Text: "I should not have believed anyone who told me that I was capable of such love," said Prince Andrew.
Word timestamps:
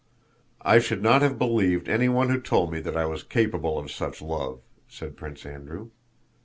"I 0.63 0.79
should 0.79 1.03
not 1.03 1.21
have 1.21 1.37
believed 1.37 1.87
anyone 1.87 2.29
who 2.29 2.41
told 2.41 2.71
me 2.73 2.79
that 2.79 2.97
I 2.97 3.05
was 3.05 3.21
capable 3.21 3.77
of 3.77 3.91
such 3.91 4.19
love," 4.19 4.61
said 4.87 5.15
Prince 5.15 5.45
Andrew. 5.45 5.91